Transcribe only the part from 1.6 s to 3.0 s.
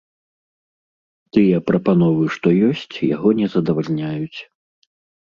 прапановы, што ёсць,